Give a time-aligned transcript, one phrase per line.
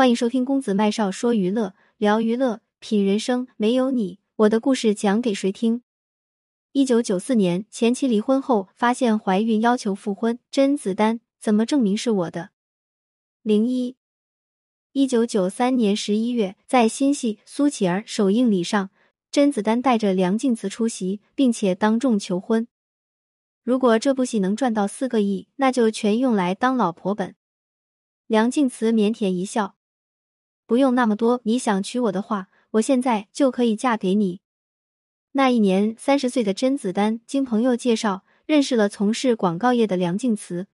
[0.00, 3.46] 欢迎收听公子麦少说娱乐，聊娱乐，品人生。
[3.58, 5.82] 没有你，我的故事讲给谁听？
[6.72, 10.38] 一九九四年，前妻离婚后发现怀孕，要求复婚。
[10.50, 12.48] 甄子丹怎么证明是我的？
[13.42, 13.96] 零一，
[14.92, 18.88] 一九九三年十一月，在新戏《苏乞儿》首映礼上，
[19.30, 22.66] 甄子丹带着梁静慈出席，并且当众求婚。
[23.62, 27.34] 如果这部戏能赚到四个亿，那就全用来当老婆本。
[28.26, 29.76] 梁静慈腼腆一笑。
[30.70, 34.40] 不用那么多，你想娶我的话，我现在就可以嫁给你。
[35.32, 40.68] 那一年，三十岁的甄子丹经朋友介绍认识了从事广告业的梁静慈，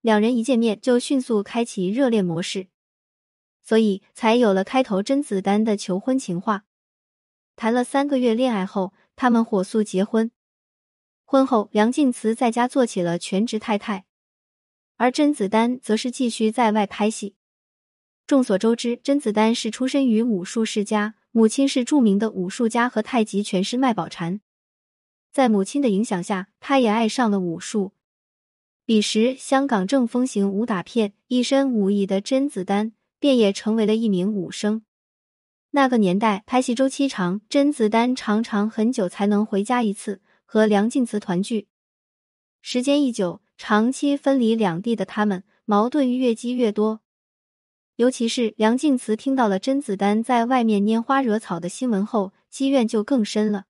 [0.00, 2.66] 两人一见面就迅速开启热恋模式，
[3.62, 6.64] 所以才有了开头甄子丹的求婚情话。
[7.54, 10.32] 谈了三个月恋爱后，他们火速结婚。
[11.24, 14.06] 婚后，梁静慈在家做起了全职太太，
[14.96, 17.36] 而甄子丹则是继续在外拍戏。
[18.26, 24.40] 众所周知，甄子丹是出身于武术世家，母亲是著名的武术家和太极拳师麦宝婵。
[25.30, 27.92] 在母亲的影响下，他也爱上了武术。
[28.86, 34.84] 彼时，香港正风行武打片，一身武艺的甄子丹便也成为了一名武生。
[35.72, 41.68] 那个年代，拍戏周期长，甄子丹常常很久才能回家一次，和梁静慈团聚。
[42.62, 47.02] 时间一久，长期分离两地的他们，矛盾越积越多。
[47.96, 53.66] 尤其是梁静慈听到了甄子丹在外面拈花惹草的新闻后，积怨就更深了。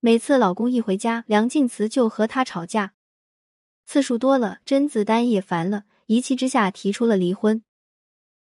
[0.00, 2.94] 每次老公一回家，梁静慈就和他吵架，
[3.86, 7.62] 次数多了，甄子丹也烦了，一气之下提出了离婚。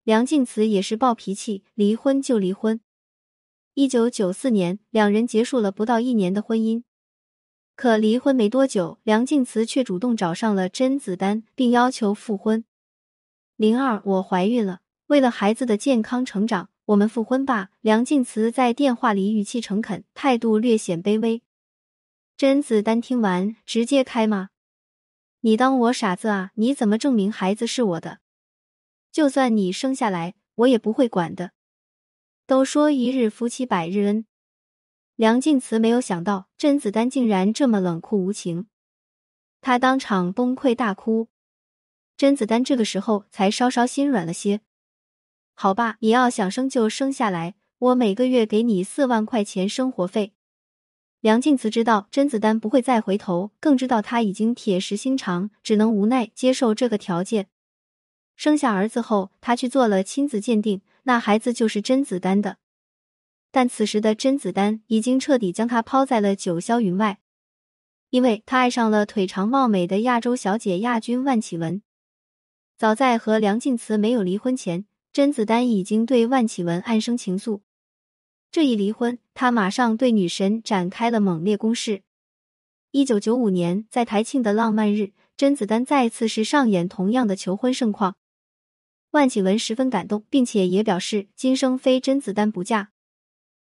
[0.04, 2.80] 梁静慈也是暴脾气，离婚就离婚。
[3.74, 6.84] 一九九四年，两人结束了不到一年的婚姻，
[7.76, 12.64] 可离婚没多久，梁静慈却主动找上了甄子丹，并要求复婚。
[13.58, 14.82] 零二，我怀孕了。
[15.08, 17.72] 为了孩子的健康成长，我们复婚吧。
[17.82, 21.42] 梁静慈在电话里语气诚恳，态度略显卑微。
[22.38, 24.50] 甄子丹听完直接开骂
[25.42, 26.52] ：“你当我傻子啊？
[26.54, 28.20] 你怎么证明孩子是我的？
[29.12, 31.54] 就算你生下来，我也不会管的。
[32.46, 34.28] 都说一日夫妻百日恩。”
[35.18, 38.68] 梁静慈没有想到甄子丹竟然这么冷酷无情，
[39.62, 41.30] 他当场崩溃大哭。
[42.18, 44.62] 甄子丹这个时候才稍稍心软了些。
[45.54, 50.34] 好吧，你要想生就生下来，我每个月给你四万块钱生活费。
[51.20, 57.48] 梁静慈知道甄子丹不会再回头，更知道他已经铁石心肠，只能无奈接受这个条件。
[58.36, 62.58] 生下儿子后，他去做了亲子鉴定，那孩子就是甄子丹的。
[63.52, 67.20] 但此时的甄子丹已经彻底将他抛在了九霄云外，
[68.10, 71.82] 因为他爱上了腿长貌美的亚洲小姐亚军万绮雯。
[72.78, 77.62] 早在和梁静慈没有离婚前，甄子丹已经对万绮雯暗生情愫。
[78.52, 82.04] 这一离婚，他马上对女神展开了猛烈攻势。
[82.92, 88.16] 一九九五年，在台庆的浪漫日，甄子丹再次是上演同样的求婚盛况。
[89.10, 92.92] 万绮雯十分感动，并且也表示今生非甄子丹不嫁。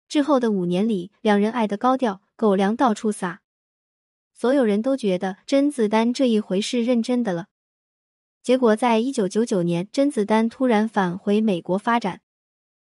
[0.07, 3.41] 之后的五年里，两人爱的高调，狗粮到处撒，
[4.33, 7.47] 所有人都觉得甄子丹这一回是认真的了。
[8.43, 12.19] 结果，在一九九九年，甄子丹突然返回美国发展，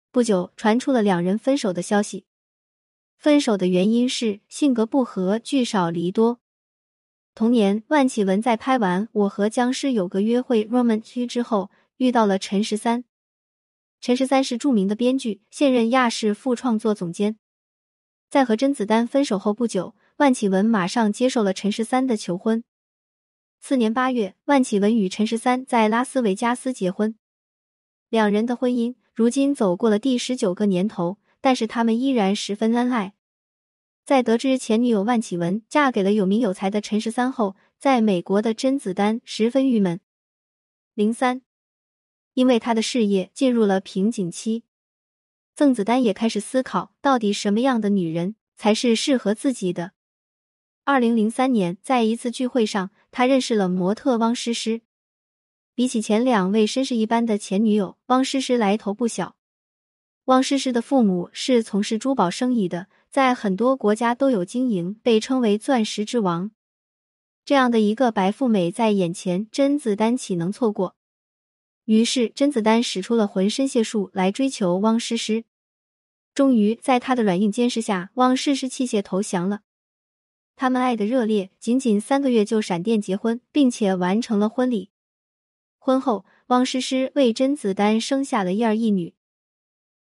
[0.10, 2.24] 不久传出了两人分手的消息。
[3.18, 6.40] 分手的原因是性格不合，聚少离多。
[7.36, 13.04] 同年，万绮雯在拍完《我和僵尸有个约会》（Roman 之后，遇到了陈十三。
[14.00, 17.38] 陈十三是著名的编剧，现任亚视副创作总监。
[18.30, 22.64] 在和甄子丹分手后不久，万绮雯马上接受了陈十三的求婚。
[23.66, 27.16] 次年八月，万绮雯与陈十三在拉斯维加斯结婚。
[28.10, 33.14] 两人的婚姻如今走过了第十九个年头，但是他们依然十分恩爱。
[34.04, 40.02] 在得知前女友万绮雯嫁给了有名有才的陈十三后，在美国的甄子丹十分郁闷。
[40.94, 41.42] 零三，
[42.34, 44.66] 因为他的事业进入了瓶颈期，
[45.56, 49.94] 曾子丹也开始思考，到底什么样的女人才是适合自己的。
[50.84, 54.82] 二零零三年，在一次聚会上，他认识了模特汪诗诗。
[55.76, 59.36] 比起前两位绅士一般的前女友，汪诗诗来头不小。
[60.26, 66.52] 汪诗诗的父母是从事珠宝生意的，在很多国家都有经营，被称为“钻石之王”。
[67.46, 70.96] 这样的一个白富美在眼前，甄子丹岂能错过？
[71.86, 75.44] 于是，甄子丹使出了浑身解数来追求汪诗诗。
[76.34, 79.62] 终于，在他的软硬兼施下，汪诗诗弃械投降了。
[80.56, 84.90] 他们爱的热烈，仅仅三个月就闪电结婚，并且完成了婚礼。
[85.78, 89.14] 婚后，汪诗诗为甄子丹生下了一儿一女。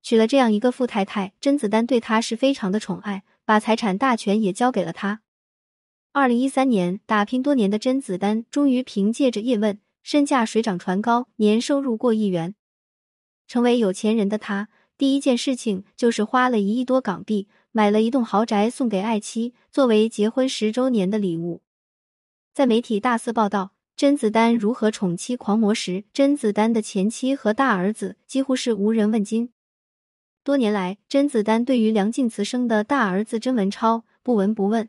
[0.03, 5.23] 娶了这样一个富太太，甄子丹对她是非常的宠爱，把财产大权也交给了她。
[6.13, 12.55] 二零一三年，打拼多年的甄子丹终于凭借着《叶问》，身价水涨船高，年收入过亿元。
[13.47, 14.69] 成为有钱人的他，
[14.99, 21.63] 第一件事情就是花了一亿多港币买了一栋豪宅送给爱妻，作为结婚十周年的礼物。
[22.53, 29.53] 在媒体大肆报道甄子丹如何宠妻狂魔时，甄子丹的前妻和大儿子几乎是无人问津。
[30.43, 34.89] 多年来，甄子丹对于梁静慈生的大儿子甄文超不闻不问。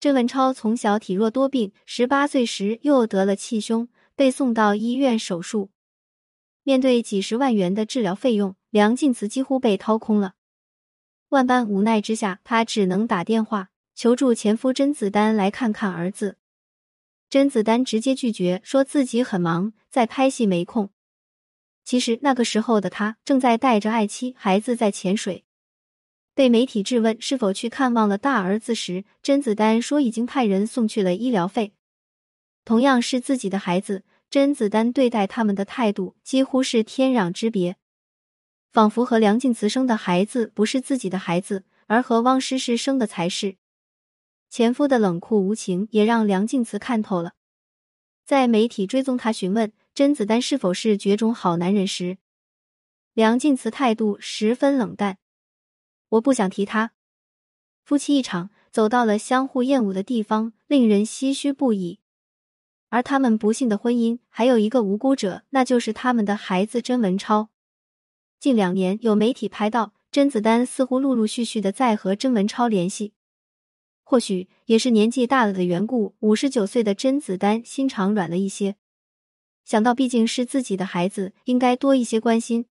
[0.00, 5.70] 甄文超从小体弱多病，十八岁时又得了气胸，被送到医院手术。
[6.62, 10.35] 面对几十万元的治疗费用，梁静慈几乎被掏空了。
[11.30, 16.38] 万般无奈之下，她只能打电话求助前夫甄子丹来看看儿子。
[17.28, 20.90] 甄子丹直接拒绝，说自己很忙，在拍戏没空。
[21.84, 25.44] 其实那个时候的他正在带着爱妻、孩子在潜水。
[26.34, 31.72] 被媒体质问是否去看望了大儿子时，甄子丹说已经派人送去了医疗费。
[32.64, 37.76] 同样是自己的孩子，甄子丹对待他们的态度几乎是天壤之别，
[38.76, 43.56] 仿佛和梁静慈生的孩子不是自己的孩子，而和汪诗诗生的才是。
[44.50, 47.32] 前夫的冷酷无情也让梁静慈看透了。
[48.26, 49.72] 在媒体追踪他询问。
[49.94, 52.18] 甄子丹是否是绝种好男人时，
[53.14, 55.16] 梁静慈态度十分冷淡。
[56.10, 56.92] 我不想提他。
[57.82, 62.00] 夫妻一场走到了相互厌恶的地方，令人唏嘘不已。
[62.90, 67.48] 而他们不幸的婚姻还有一个无辜者，那就是他们的孩子甄文超。
[68.46, 73.12] 近两年，有媒体拍到甄子丹似乎陆陆续续的在和甄文超联系，
[74.04, 78.76] 或许也是年纪大了的缘故，五十九岁的甄子丹心肠软了一些。
[79.64, 82.66] 想到毕竟是自己的孩子，应该多一些关心。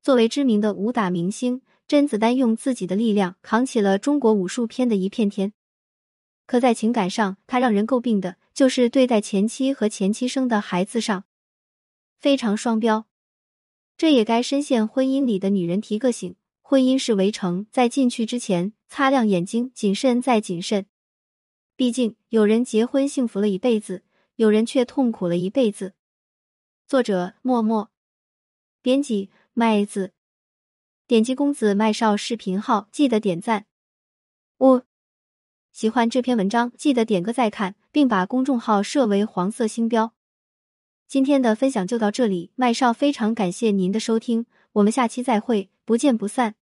[0.00, 5.52] 作为知名的武打明星，甄子丹用自己的力量扛起了中国武术片的一片天。
[6.46, 11.24] 可在情感上，他让人诟病的就是对待前妻和前妻生的孩子上
[12.18, 13.07] 非常双标。
[13.98, 20.86] 这也该深陷婚姻里的女人提个醒：婚姻是围城，在进去之前擦亮眼睛，谨慎再谨慎。
[21.74, 24.04] 毕竟有人结婚幸福了一辈子，
[24.36, 25.94] 有人却痛苦了一辈子。
[26.86, 27.90] 作者：默默，
[28.80, 30.12] 编辑：麦子。
[31.08, 33.66] 点击公子麦少视频号，记得点赞。
[34.58, 34.82] 五，
[35.72, 40.14] 喜欢这篇文章，记得点个再看，并把公众号设为黄色星标。
[41.08, 44.44] 今天的分享就到这里，麦少非常感谢您的收听，
[44.74, 46.57] 我们下期再会，不见不散。